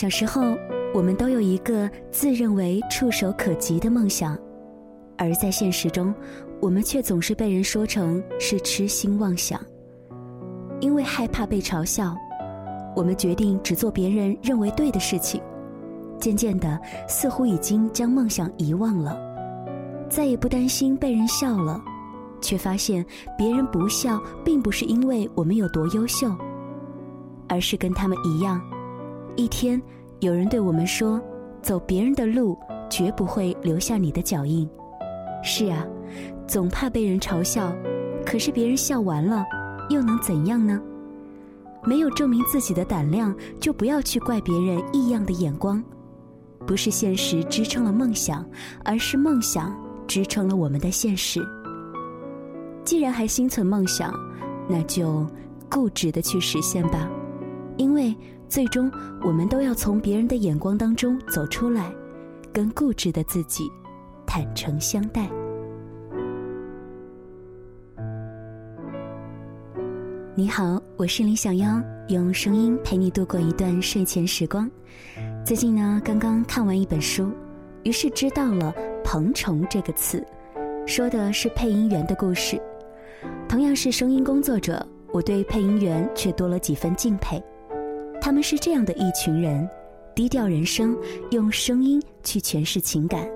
[0.00, 0.56] 小时候，
[0.94, 4.34] 我们都有一个自认为触手可及的梦想，
[5.18, 6.14] 而在现实中，
[6.58, 9.60] 我们却总是被人说成是痴心妄想。
[10.80, 12.16] 因为害怕被嘲笑，
[12.96, 15.38] 我们决定只做别人认为对的事情。
[16.18, 19.20] 渐渐的，似乎已经将梦想遗忘了，
[20.08, 21.78] 再也不担心被人笑了，
[22.40, 23.04] 却发现
[23.36, 26.34] 别人不笑，并不是因为我们有多优秀，
[27.50, 28.58] 而是跟他们一样。
[29.36, 29.80] 一天，
[30.20, 31.20] 有人对我们说
[31.62, 32.56] ：“走别人的路，
[32.88, 34.68] 绝不会留下你的脚印。”
[35.42, 35.86] 是啊，
[36.46, 37.74] 总怕被人嘲笑，
[38.26, 39.44] 可是别人笑完了，
[39.88, 40.80] 又能怎样呢？
[41.82, 45.82] 没有证明自己的胆量，就不要去怪别人异样的眼光。
[46.66, 48.44] 不是现实支撑了梦想，
[48.84, 49.74] 而是梦想
[50.06, 51.40] 支撑了我们的现实。
[52.84, 54.12] 既然还心存梦想，
[54.68, 55.26] 那就
[55.70, 57.08] 固执的去实现吧，
[57.78, 58.14] 因为
[58.50, 58.90] 最终
[59.22, 61.94] 我们都要从别人的眼光当中走出来，
[62.52, 63.70] 跟固执的自己
[64.26, 65.30] 坦诚相待。
[70.34, 74.68] 你好，我是林小妖，用声音陪你度过一段睡前时光。
[75.46, 77.30] 最近呢，刚刚看完一本书，
[77.84, 80.26] 于是知道了“蓬虫”这个词，
[80.88, 82.60] 说的是配音员的故事。
[83.48, 87.40] 同样是声音工作者，我对配音员却多了几分敬佩。
[88.20, 89.68] 他们是这样的一群人，
[90.14, 90.96] 低调人生，
[91.30, 93.26] 用声音去诠释情感，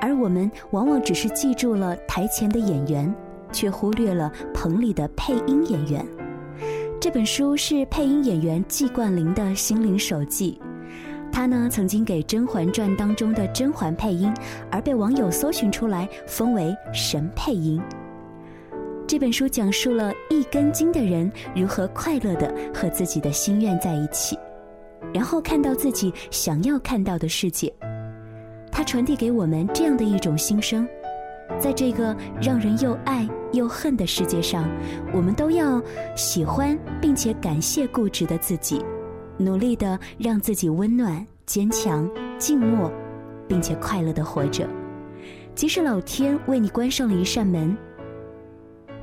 [0.00, 3.14] 而我们往往只是记住了台前的演员，
[3.52, 6.04] 却忽略了棚里的配音演员。
[6.98, 10.58] 这本书是配音演员季冠霖的心灵手记。
[11.30, 14.32] 他呢曾经给《甄嬛传》当中的甄嬛配音，
[14.70, 17.80] 而被网友搜寻出来，封为神配音。
[19.08, 24.36] 这本书讲述了一根筋的人如何快乐的和自己的心愿在一起，
[25.14, 27.72] 然后看到自己想要看到的世界。
[28.72, 30.88] 它传递给我们这样的一种心声：
[31.56, 34.68] 在这个让人又爱又恨的世界上，
[35.14, 35.80] 我们都要
[36.16, 38.84] 喜欢并且感谢固执的自己。
[39.38, 42.90] 努力的让自己温暖、坚强、静默，
[43.46, 44.66] 并且快乐的活着。
[45.54, 47.76] 即使老天为你关上了一扇门，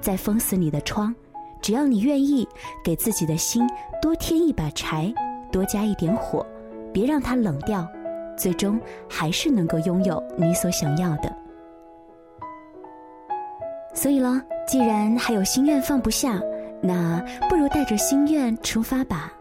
[0.04, 1.16] 再封死你的窗，
[1.62, 2.46] 只要你愿意，
[2.84, 3.66] 给自己的心
[4.02, 5.12] 多添一把柴，
[5.50, 6.46] 多加一点火，
[6.92, 7.88] 别让它冷掉，
[8.36, 8.78] 最终
[9.10, 11.34] 还是能够拥有你所想要的。
[13.94, 16.38] 所以了，既然还有心愿放不下，
[16.82, 19.32] 那不如带着心愿出发吧。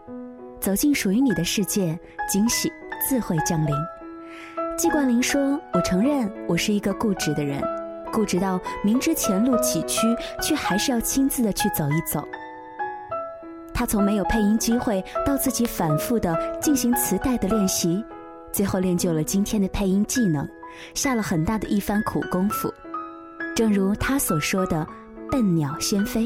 [0.61, 1.99] 走进属于你的世界，
[2.29, 2.71] 惊喜
[3.09, 3.75] 自会降临。
[4.77, 7.61] 季冠霖说：“我承认，我是一个固执的人，
[8.13, 12.25] 固执到明知前路崎岖，却还是要亲自的去走一走。”
[13.75, 18.05] 他从没有配音机会，到自己反复的进行磁带的练习，
[18.51, 20.47] 最后练就了今天的配音技能，
[20.93, 22.71] 下了很大的一番苦功夫。
[23.55, 24.87] 正如他所说的
[25.31, 26.23] ：“笨鸟先飞。”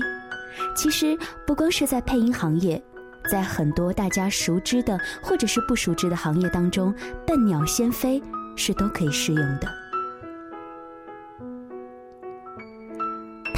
[0.76, 2.82] 其实不光是在配音行业。
[3.30, 6.94] 在很多大家熟知的或者是不熟知的行业当中
[7.28, 8.22] ，“笨鸟先飞”
[8.56, 9.68] 是都可以适用的。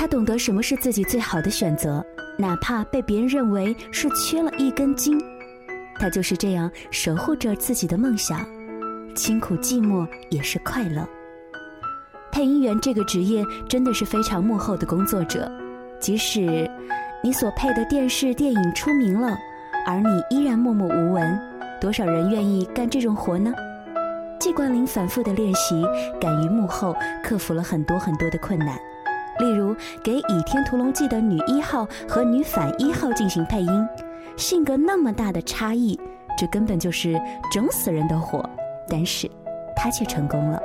[0.09, 2.03] 懂得什么是自己最好的选择，
[2.37, 5.21] 哪怕被别人认为是缺了一根筋，
[5.99, 8.45] 他就是这样守护着自己的梦想，
[9.15, 11.07] 辛苦寂寞也是快乐。
[12.31, 15.49] 配音员这个职业真的是非常幕后的工作者，
[15.99, 16.69] 即使
[17.23, 19.37] 你所配的电视电影出名了。
[19.85, 21.39] 而你依然默默无闻，
[21.79, 23.51] 多少人愿意干这种活呢？
[24.39, 25.83] 季冠霖反复的练习，
[26.19, 28.77] 敢于幕后，克服了很多很多的困难。
[29.39, 33.87] 例如，给《倚天屠龙记》的女一号和女反一号进行配音，
[34.37, 35.99] 性格那么大的差异，
[36.37, 37.19] 这根本就是
[37.51, 38.47] 整死人的活。
[38.87, 39.29] 但是，
[39.75, 40.61] 他却成功了。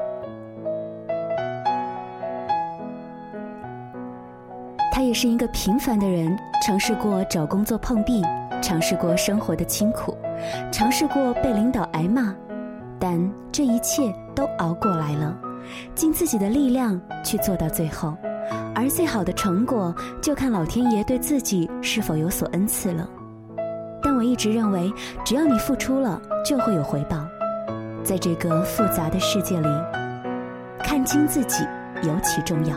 [4.92, 8.22] 他也是一个平凡的人，尝试过找工作碰壁。
[8.62, 10.16] 尝试过生活的清苦，
[10.72, 12.34] 尝试过被领导挨骂，
[12.98, 13.20] 但
[13.52, 15.36] 这一切都熬过来了，
[15.94, 18.16] 尽自己的力量去做到最后，
[18.84, 23.08] 而最好的成果就看老天爷对自己是否有所恩赐了。
[24.02, 24.92] 但我一直认为，
[25.24, 27.26] 只要你付出了，就会有回报。
[28.02, 29.68] 在这个复杂的世界里，
[30.80, 31.64] 看清自己
[32.02, 32.76] 尤其重要。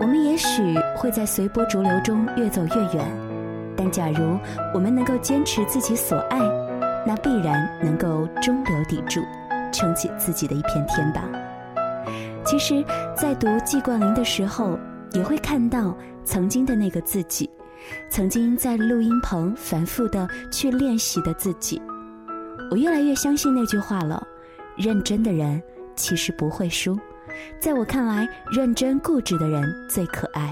[0.00, 3.06] 我们也许会在随波逐流中越走越远。
[3.76, 4.36] 但假如
[4.74, 6.40] 我们能够坚持自己所爱，
[7.06, 9.20] 那必然能够中流砥柱，
[9.70, 11.22] 撑起自己的一片天吧。
[12.44, 12.84] 其实，
[13.16, 14.78] 在读季冠霖的时候，
[15.16, 17.48] 也会看到曾经的那个自己，
[18.10, 21.80] 曾经在录音棚反复的去练习的自己。
[22.70, 24.26] 我越来越相信那句话了：
[24.76, 25.62] 认真的人
[25.94, 26.98] 其实不会输。
[27.58, 30.50] 在我看来，认真固执的人最可爱。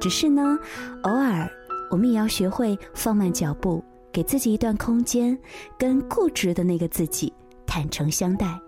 [0.00, 0.58] 只是呢，
[1.02, 1.48] 偶尔
[1.88, 5.38] 我们也要学会放慢脚步，给自己一段空间，
[5.78, 7.32] 跟固执的那个自己
[7.64, 8.58] 坦诚相待，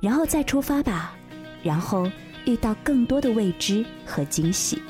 [0.00, 1.14] 然后再出发吧。
[1.64, 2.08] 然后
[2.48, 4.80] 遇到更多的未知和惊喜。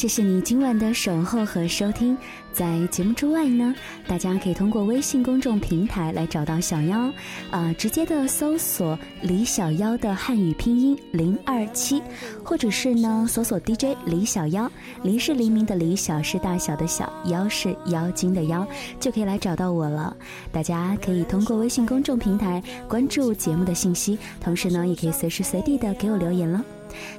[0.00, 2.16] 谢谢你今晚的守候和收听。
[2.54, 3.74] 在节目之外呢，
[4.06, 7.12] 大家可以通过微信公众平台来找到小妖，
[7.50, 12.02] 啊，直接的搜索李小妖的汉语拼音零二七，
[12.42, 18.66] 或者是呢搜索 DJ 李小妖，黎是黎明的黎，小是大小的小，妖是妖精的妖，
[18.98, 20.16] 就可以来找到我了。
[20.50, 26.64] 大家可以通过微信公众平台关注节目的信息，同时呢，也可以随时随地的给我留言了。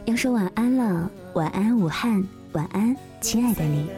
[0.05, 2.27] 要说晚安了，晚安武汉。
[2.53, 3.89] 晚安，亲爱的你。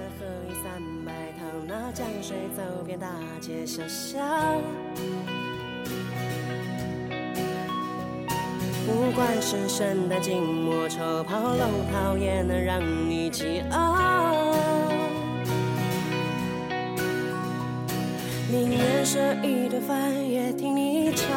[8.85, 12.79] 不管是圣诞、静默、抽炮、龙袍，也能让
[13.09, 14.55] 你激昂。
[18.51, 21.27] 宁愿舍一顿饭，也听你唱。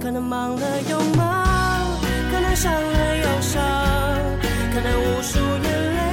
[0.00, 1.88] 可能忙了又忙，
[2.30, 3.60] 可能伤了又伤，
[4.72, 6.07] 可能无数眼泪。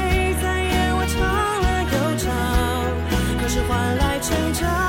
[4.35, 4.84] 等着。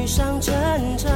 [0.00, 0.54] 棒子去上成
[0.96, 1.10] 长。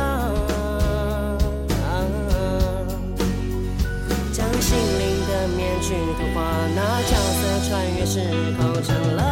[4.33, 6.45] 将心灵的面具脱化，
[6.75, 8.21] 那角色穿越时
[8.59, 9.23] 空成了。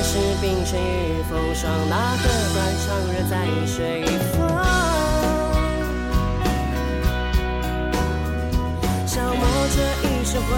[0.00, 2.24] 是冰雪与风霜，那个
[2.54, 2.56] 断
[2.86, 3.34] 肠人在
[3.66, 3.76] 水
[4.32, 4.38] 方？
[9.06, 9.42] 消磨
[9.74, 9.76] 这
[10.08, 10.50] 一身魂，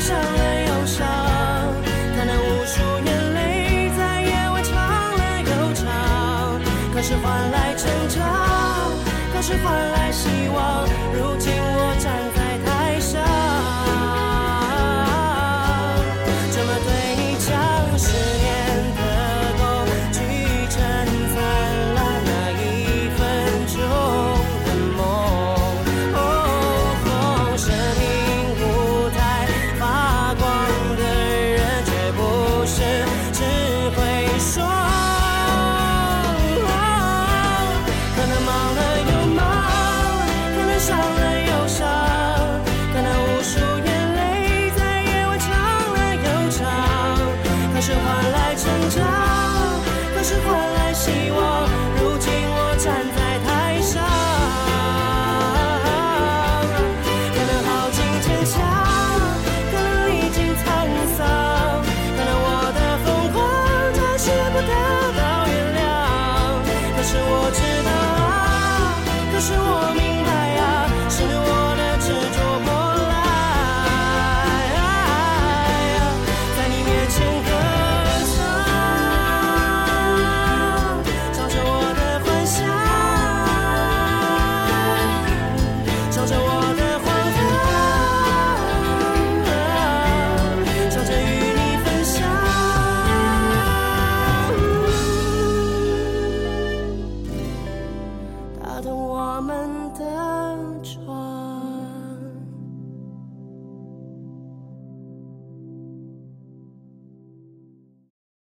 [0.00, 1.06] 伤了又伤，
[2.16, 3.38] 可能无数眼泪
[3.98, 4.72] 在夜晚唱
[5.18, 5.84] 了又唱。
[6.94, 8.18] 可是换来成长，
[9.32, 10.88] 可是换来希望。
[11.12, 11.79] 如今我